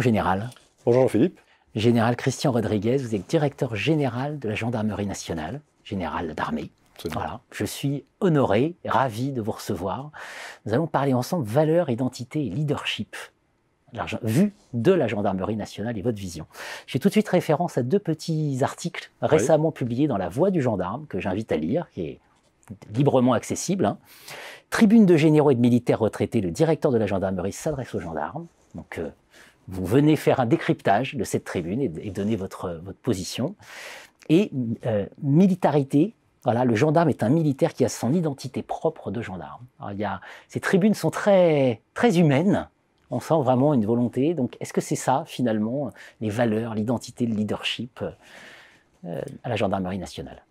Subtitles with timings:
[0.00, 0.48] mon général.
[0.86, 1.38] Bonjour Jean-Philippe.
[1.74, 6.70] Général Christian Rodriguez, vous êtes directeur général de la gendarmerie nationale, général d'armée.
[7.12, 10.10] Voilà, je suis honoré, ravi de vous recevoir.
[10.64, 13.14] Nous allons parler ensemble valeurs, identité et leadership,
[14.22, 16.46] vu de la gendarmerie nationale et votre vision.
[16.86, 20.62] J'ai tout de suite référence à deux petits articles récemment publiés dans La Voix du
[20.62, 22.20] gendarme que j'invite à lire, qui est
[22.94, 23.84] librement accessible.
[23.84, 23.98] Hein.
[24.70, 28.46] Tribune de généraux et de militaires retraités, le directeur de la gendarmerie s'adresse aux gendarmes.
[28.74, 29.10] Donc, euh,
[29.68, 33.54] vous venez faire un décryptage de cette tribune et, donner votre, votre position.
[34.28, 34.50] Et
[34.86, 36.14] euh, militarité,
[36.44, 39.64] voilà, le gendarme est un militaire qui a son identité propre de gendarme.
[39.92, 42.68] il y a, ces tribunes sont très, très humaines.
[43.10, 44.34] On sent vraiment une volonté.
[44.34, 48.02] Donc, est-ce que c'est ça, finalement, les valeurs, l'identité, le leadership
[49.04, 50.42] euh, à la gendarmerie nationale?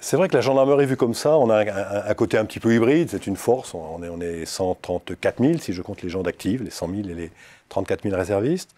[0.00, 1.64] C'est vrai que la gendarmerie vue comme ça, on a
[2.08, 5.58] un, côté un petit peu hybride, c'est une force, on est, on est 134 000
[5.58, 7.30] si je compte les gens d'actifs, les 100 000 et les
[7.68, 8.70] 34 000 réservistes,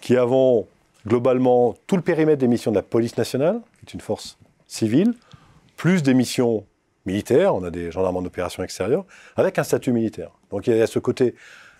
[0.00, 0.66] qui avons
[1.06, 5.14] globalement tout le périmètre des missions de la police nationale, qui est une force civile,
[5.76, 6.64] plus des missions
[7.06, 9.04] militaires, on a des gendarmes en opération extérieure,
[9.36, 10.30] avec un statut militaire.
[10.50, 11.34] Donc il y a ce côté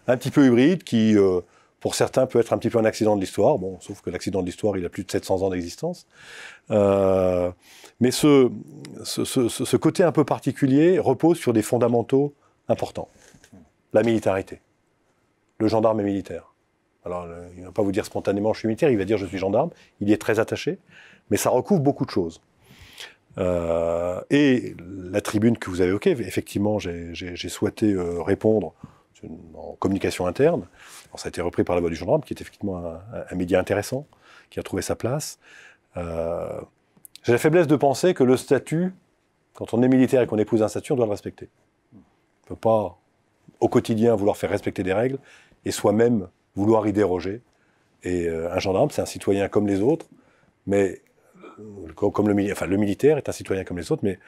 [0.06, 1.41] un petit peu hybride qui, euh,
[1.81, 4.42] pour certains, peut être un petit peu un accident de l'histoire, bon, sauf que l'accident
[4.42, 6.06] de l'histoire, il a plus de 700 ans d'existence.
[6.70, 7.50] Euh,
[8.00, 8.50] mais ce,
[9.05, 12.34] ce, côté un peu particulier repose sur des fondamentaux
[12.69, 13.08] importants.
[13.92, 14.61] La militarité.
[15.58, 16.55] Le gendarme est militaire.
[17.05, 19.27] Alors, il ne va pas vous dire spontanément je suis militaire, il va dire je
[19.27, 19.70] suis gendarme.
[20.01, 20.78] Il y est très attaché,
[21.31, 22.41] mais ça recouvre beaucoup de choses.
[23.39, 28.75] Euh, et la tribune que vous avez évoquée, effectivement, j'ai souhaité euh, répondre
[29.55, 30.67] en communication interne.
[31.19, 33.58] Ça a été repris par la voix du gendarme, qui est effectivement un, un média
[33.58, 34.06] intéressant,
[34.50, 35.39] qui a trouvé sa place.
[35.97, 36.61] Euh,
[37.22, 38.92] j'ai la faiblesse de penser que le statut,
[39.55, 41.48] quand on est militaire et qu'on épouse un statut, on doit le respecter.
[41.95, 42.98] On ne peut pas,
[43.61, 45.18] au quotidien, vouloir faire respecter des règles
[45.64, 47.42] et soi-même vouloir y déroger.
[48.02, 50.07] Et euh, un gendarme, c'est un citoyen comme les autres,
[50.67, 51.02] mais
[51.58, 54.18] euh, comme le, enfin, le militaire est un citoyen comme les autres, mais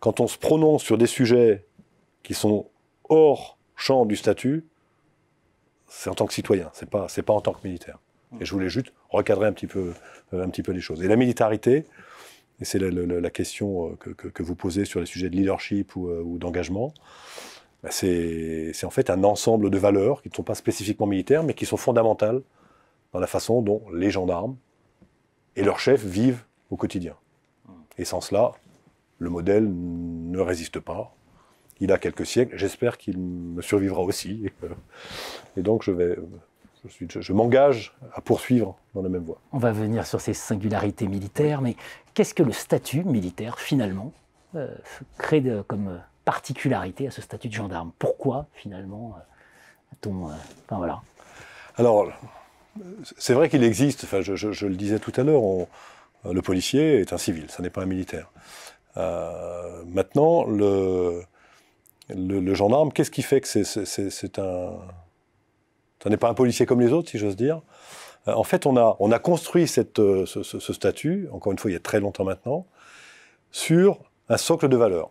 [0.00, 1.64] quand on se prononce sur des sujets
[2.22, 2.66] qui sont
[3.08, 4.66] hors champ du statut,
[5.90, 7.98] c'est en tant que citoyen, c'est pas, pas en tant que militaire.
[8.40, 9.92] Et je voulais juste recadrer un petit peu,
[10.32, 11.02] euh, les choses.
[11.02, 11.84] Et la militarité,
[12.60, 16.22] et c'est la, question euh, que, vous posez sur les sujets de leadership ou, euh,
[16.38, 16.94] d'engagement,
[17.82, 21.54] bah, c'est en fait un ensemble de valeurs qui ne sont pas spécifiquement militaires, mais
[21.54, 22.40] qui sont fondamentales
[23.12, 24.56] dans la façon dont les gendarmes
[25.56, 27.16] et leurs chefs vivent au quotidien.
[27.98, 28.52] Et sans cela,
[29.18, 31.12] le modèle ne résiste pas.
[31.80, 34.50] Il a quelques siècles, j'espère qu'il me survivra aussi.
[35.56, 36.16] Et donc je vais
[36.88, 39.38] je, m'engage à poursuivre dans la même voie.
[39.52, 41.76] On va venir sur ces singularités militaires, mais
[42.14, 44.12] qu'est-ce que le statut militaire, finalement,
[44.54, 44.74] euh,
[45.18, 47.92] crée comme euh, particularité à ce statut de gendarme?
[47.98, 51.02] Pourquoi, finalement, euh, ton, enfin, voilà.
[51.76, 52.10] Alors,
[53.18, 55.42] c'est vrai qu'il existe, enfin, je, le disais tout à l'heure,
[56.24, 58.30] le policier est un civil, ce n'est pas un militaire.
[58.96, 61.22] maintenant, le,
[62.14, 64.72] le gendarme, qu'est-ce qui fait que c'est un
[66.02, 67.60] ce n'est pas un policier comme les autres, si j'ose dire?
[68.28, 71.70] Euh, en fait, on a, on a construit cette, euh, ce, statut, encore une fois,
[71.70, 72.66] il y a très longtemps maintenant,
[73.50, 73.98] sur
[74.28, 75.10] un socle de valeurs.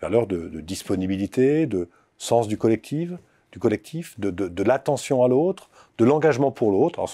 [0.00, 3.10] Valeurs de, disponibilité, de sens du collectif,
[3.52, 6.98] du collectif de, de, l'attention à l'autre, de l'engagement pour l'autre.
[6.98, 7.10] Alors,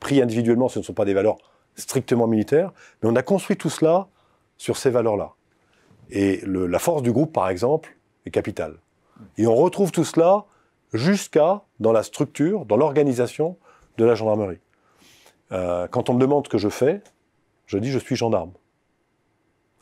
[0.00, 1.36] pris individuellement, ce ne sont pas des valeurs
[1.76, 2.72] strictement militaires,
[3.02, 4.08] mais on a construit tout cela
[4.58, 5.32] sur ces valeurs-là.
[6.10, 7.96] Et la force du groupe, par exemple,
[8.26, 8.76] est capitale.
[9.38, 10.44] Et on retrouve tout cela
[10.92, 13.56] jusqu'à dans la structure, dans l'organisation
[13.98, 14.58] de la gendarmerie.
[15.52, 17.02] Euh, quand on me demande ce que je fais,
[17.66, 18.52] je dis je suis gendarme.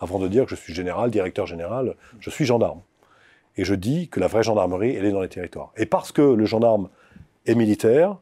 [0.00, 2.80] Avant de dire que je suis général, directeur général, je suis gendarme.
[3.56, 5.72] Et je dis que la vraie gendarmerie, elle est dans les territoires.
[5.76, 6.88] Et parce que le gendarme
[7.46, 8.16] est militaire,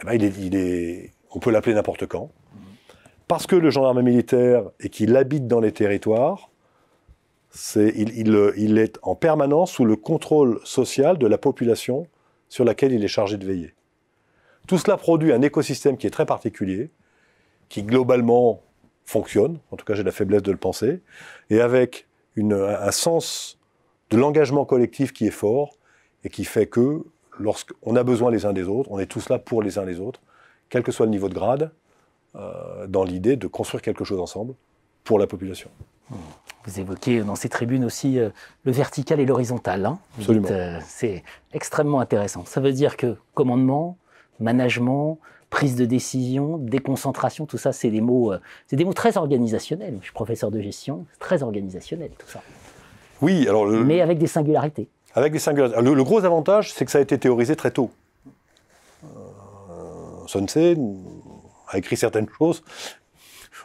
[0.00, 2.30] eh ben, on peut l'appeler n'importe quand.
[3.26, 6.50] Parce que le gendarme est militaire et qu'il habite dans les territoires,
[7.76, 12.06] il, est en permanence sous le contrôle social de la population
[12.48, 13.74] sur laquelle il est chargé de veiller.
[14.66, 16.90] Tout cela produit un écosystème qui est très particulier,
[17.68, 18.62] qui globalement
[19.04, 21.00] fonctionne, en tout cas j'ai la faiblesse de le penser,
[21.50, 22.06] et avec
[22.36, 23.58] un sens
[24.10, 25.74] de l'engagement collectif qui est fort
[26.24, 27.04] et qui fait que
[27.38, 30.00] lorsqu'on a besoin les uns des autres, on est tous là pour les uns les
[30.00, 30.20] autres,
[30.68, 31.70] quel que soit le niveau de grade,
[32.34, 34.54] euh, dans l'idée de construire quelque chose ensemble
[35.02, 35.70] pour la population.
[36.10, 38.30] Vous évoquez dans ces tribunes aussi euh,
[38.64, 39.86] le vertical et l'horizontal.
[39.86, 39.98] Hein.
[40.18, 40.48] Absolument.
[40.50, 41.22] Euh, c'est
[41.52, 42.44] extrêmement intéressant.
[42.44, 43.96] Ça veut dire que commandement,
[44.40, 45.18] management,
[45.50, 49.96] prise de décision, déconcentration, tout ça, c'est des mots, euh, c'est des mots très organisationnels.
[50.00, 52.42] Je suis professeur de gestion, très organisationnel tout ça.
[53.20, 53.66] Oui, alors.
[53.66, 54.88] Mais avec des singularités.
[55.14, 55.80] Avec des singularités.
[55.80, 57.90] Le, gros avantage, c'est que ça a été théorisé très tôt.
[60.26, 60.46] Sun
[61.68, 62.62] a écrit certaines choses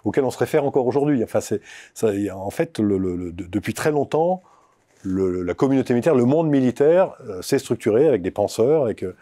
[0.03, 1.23] auxquelles on se réfère encore aujourd'hui.
[1.23, 4.41] En fait, depuis très longtemps,
[5.05, 9.15] la communauté militaire, le monde militaire euh, s'est structuré avec des penseurs, avec, euh,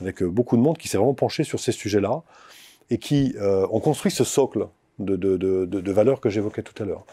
[0.00, 2.22] avec euh, beaucoup de monde qui s'est vraiment penché sur ces sujets-là
[2.88, 4.68] et qui ont construit ce socle
[5.00, 7.04] de, valeurs que j'évoquais tout à l'heure.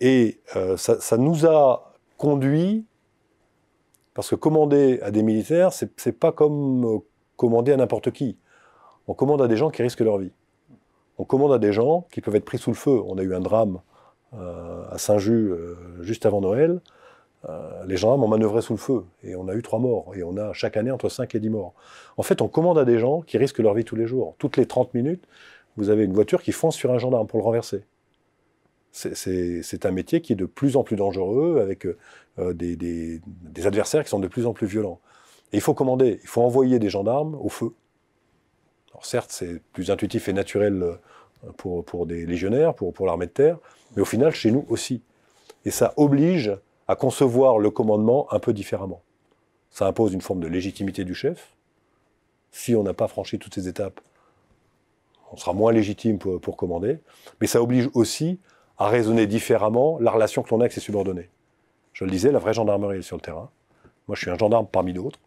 [0.00, 0.38] et
[0.76, 2.84] ça, ça, nous a conduit,
[4.14, 7.00] parce que commander à des militaires, c'est pas comme
[7.36, 8.36] commander à n'importe qui.
[9.08, 10.30] On commande à des gens qui risquent leur vie.
[11.18, 13.02] On commande à des gens qui peuvent être pris sous le feu.
[13.06, 13.80] On a eu un drame
[14.32, 15.54] à Saint-Just
[16.00, 16.80] juste avant Noël.
[17.48, 20.24] Euh, les gendarmes ont manœuvré sous le feu et on a eu trois morts et
[20.24, 21.72] on a chaque année entre 5 et 10 morts.
[22.16, 24.34] En fait, on commande à des gens qui risquent leur vie tous les jours.
[24.38, 25.24] Toutes les 30 minutes,
[25.76, 27.84] vous avez une voiture qui fonce sur un gendarme pour le renverser.
[28.90, 33.20] C'est un métier qui est de plus en plus dangereux avec euh, des, des,
[33.66, 34.98] adversaires qui sont de plus en plus violents.
[35.52, 37.72] Et il faut commander, il faut envoyer des gendarmes au feu.
[38.90, 40.94] Alors certes, c'est plus intuitif et naturel euh,
[41.56, 43.58] pour, pour des légionnaires, pour, pour l'armée de terre,
[43.94, 45.02] mais au final, chez nous aussi.
[45.64, 46.56] Et ça oblige
[46.86, 49.02] à concevoir le commandement un peu différemment.
[49.70, 51.54] Ça impose une forme de légitimité du chef.
[52.50, 54.00] Si on n'a pas franchi toutes ces étapes,
[55.30, 56.98] on sera moins légitime pour, commander.
[57.40, 58.40] Mais ça oblige aussi
[58.78, 61.28] à raisonner différemment la relation que l'on a avec ses subordonnés.
[61.92, 63.50] Je le disais, la vraie gendarmerie est sur le terrain.
[64.06, 65.18] Moi, je suis un gendarme parmi d'autres.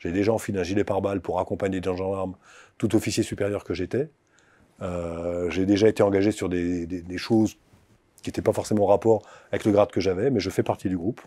[0.00, 2.34] J'ai déjà enfilé un gilet pare-balles pour accompagner des gendarmes,
[2.78, 4.10] tout officier supérieur que j'étais.
[4.82, 7.58] Euh, j'ai déjà été engagé sur des, choses
[8.22, 10.88] qui n'était pas forcément en rapport avec le grade que j'avais, mais je fais partie
[10.88, 11.20] du groupe.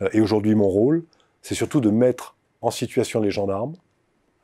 [0.00, 1.04] Euh, et aujourd'hui, mon rôle,
[1.42, 3.76] c'est surtout de mettre en situation les gendarmes,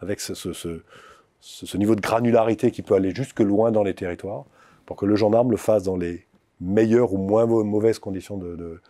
[0.01, 4.45] avec ce, niveau de granularité qui peut aller jusque loin dans les territoires,
[4.85, 6.27] pour que le gendarme le fasse dans les
[6.61, 8.81] meilleures ou moins mauvaises conditions de,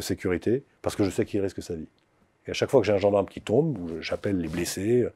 [0.00, 1.88] sécurité, parce que je sais qu'il risque sa vie.
[2.46, 5.06] Et à chaque fois que j'ai un gendarme qui tombe, j'appelle les blessés,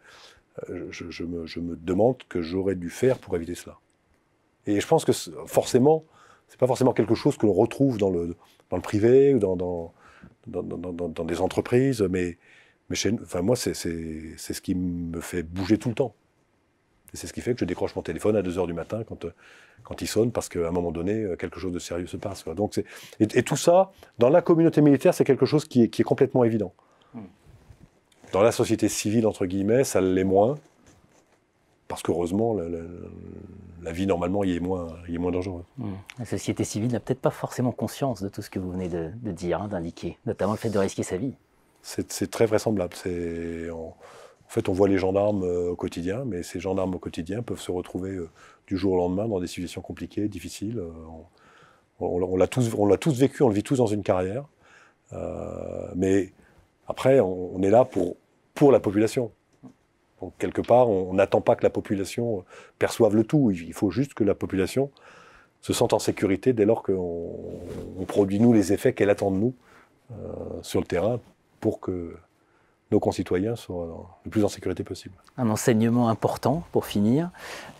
[0.70, 3.78] euh, je, me, je me demande que j'aurais dû faire pour éviter cela.
[4.67, 5.12] Et je pense que
[5.46, 6.05] forcément,
[6.49, 8.37] c'est pas forcément quelque chose que l'on retrouve dans le,
[8.82, 9.93] privé ou dans,
[10.46, 12.38] des entreprises, mais,
[13.43, 16.14] moi, c'est ce qui me fait bouger tout le temps.
[17.12, 19.26] C'est ce qui fait que je décroche mon téléphone à 2h du matin quand,
[19.84, 22.44] quand il sonne, parce qu'à un moment donné, quelque chose de sérieux se passe.
[22.44, 22.81] Donc
[23.20, 26.75] et, tout ça, dans la communauté militaire, c'est quelque chose qui est complètement évident.
[27.14, 27.20] Hmm.
[28.32, 30.56] Dans la société civile, entre guillemets, ça l'est moins
[31.88, 32.56] parce qu'heureusement,
[33.82, 35.64] la, vie, normalement, y est moins, y est moins dangereuse.
[35.78, 35.92] Hmm.
[36.18, 39.10] La société civile n'a peut-être pas forcément conscience de tout ce que vous venez de,
[39.30, 41.34] dire, hein, d'indiquer, notamment le fait de risquer sa vie.
[41.82, 42.94] C'est très vraisemblable.
[43.72, 43.94] En,
[44.46, 47.60] en fait, on voit les gendarmes euh, au quotidien, mais ces gendarmes au quotidien peuvent
[47.60, 48.28] se retrouver euh,
[48.66, 50.78] du jour au lendemain dans des situations compliquées, difficiles.
[50.78, 50.90] Euh,
[51.98, 52.70] on, on l'a tous,
[53.00, 54.44] tous, vécu, on le vit tous dans une carrière.
[55.94, 56.32] mais
[56.88, 58.16] après, on, est là pour,
[58.54, 59.30] pour la population.
[60.20, 62.44] Donc, quelque part, on n'attend pas que la population
[62.78, 63.50] perçoive le tout.
[63.50, 64.90] Il faut juste que la population
[65.60, 69.54] se sente en sécurité dès lors qu'on produit, nous, les effets qu'elle attend de nous
[70.12, 70.14] euh,
[70.62, 71.18] sur le terrain
[71.60, 72.14] pour que
[72.92, 75.16] nos concitoyens soient le plus en sécurité possible.
[75.36, 77.30] Un enseignement important pour finir.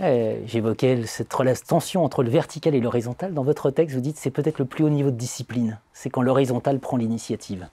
[0.03, 1.29] Eh, j'évoquais cette
[1.67, 3.33] tension entre le vertical et l'horizontal.
[3.33, 5.79] Dans votre texte, vous dites que c'est peut-être le plus haut niveau de discipline.
[5.93, 7.69] C'est quand l'horizontal prend l'initiative.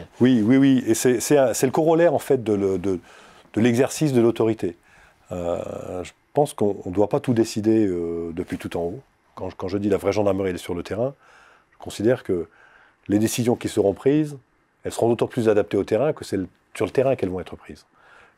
[0.00, 0.84] Euh, oui, oui, oui.
[0.86, 3.00] Et c'est le corollaire, en fait, de,
[3.56, 4.76] l'exercice de l'autorité.
[5.32, 9.00] Euh, je pense qu'on ne doit pas tout décider euh, depuis tout en haut.
[9.34, 11.14] Quand, je dis la vraie gendarmerie est sur le terrain,
[11.72, 12.46] je considère que
[13.08, 14.36] les décisions qui seront prises,
[14.84, 16.38] elles seront d'autant plus adaptées au terrain que c'est
[16.74, 17.86] sur le terrain qu'elles vont être prises.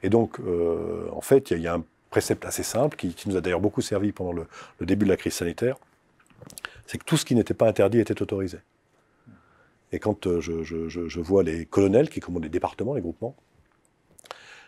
[0.02, 3.40] Et donc, euh, en fait, il y, a un précepte assez simple qui, nous a
[3.40, 4.46] d'ailleurs beaucoup servi pendant le,
[4.80, 5.76] début de la crise sanitaire,
[6.86, 8.58] c'est que tout ce qui n'était pas interdit était autorisé.
[9.92, 13.36] Et quand je, je, vois les colonels qui commandent les départements, les groupements,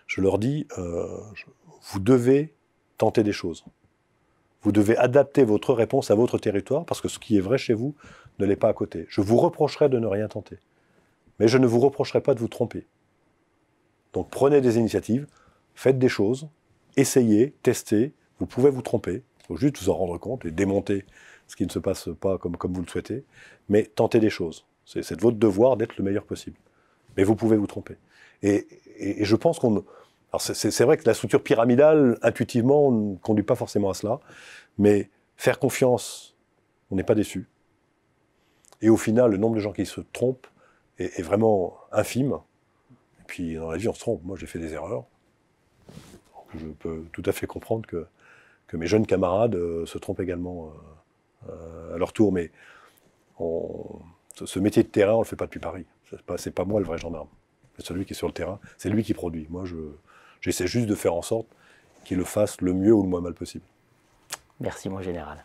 [0.07, 1.21] je leur dis, euh,
[1.93, 2.55] vous devez
[2.97, 3.65] tenter des choses.
[4.63, 7.75] Vous devez adapter votre réponse à votre territoire, parce que ce qui est vrai chez
[7.75, 7.95] vous
[8.39, 9.07] ne l'est pas à côté.
[9.09, 10.59] Je vous reprocherai de ne rien tenter.
[11.39, 12.87] Mais je ne vous reprocherai pas de vous tromper.
[14.13, 15.27] Donc prenez des initiatives,
[15.75, 16.49] faites des choses,
[16.97, 21.05] essayez, testez, vous pouvez vous tromper, il faut juste vous en rendre compte et démonter
[21.47, 23.25] ce qui ne se passe pas comme, comme vous le souhaitez,
[23.69, 24.67] mais tentez des choses.
[24.89, 26.57] C'est votre devoir d'être le meilleur possible.
[27.17, 27.97] Mais vous pouvez vous tromper.
[28.43, 28.67] Et,
[29.21, 29.85] je pense qu'on
[30.39, 34.21] c'est vrai que la structure pyramidale, intuitivement, ne conduit pas forcément à cela,
[34.77, 36.37] mais faire confiance,
[36.91, 37.49] on n'est pas déçu.
[38.83, 40.47] Et au final, le nombre de gens qui se trompent
[40.99, 42.39] est, vraiment infime.
[43.21, 44.23] Et puis dans la vie, on se trompe.
[44.25, 45.05] Moi, j'ai fait des erreurs.
[46.55, 48.07] je peux tout à fait comprendre que,
[48.67, 50.73] que mes jeunes camarades euh, se trompent également
[51.47, 52.33] euh, euh, à leur tour.
[52.33, 52.51] Mais
[54.47, 55.85] ce métier de terrain, on ne le fait pas depuis Paris.
[56.11, 57.29] Ce n'est pas, moi le vrai gendarme.
[57.77, 59.47] C'est celui qui est sur le terrain, c'est lui qui produit.
[59.51, 59.65] Moi,
[60.41, 61.47] j'essaie juste de faire en sorte
[62.05, 63.65] qu'il le fasse le mieux ou le moins mal possible.
[64.61, 65.45] Merci, mon général.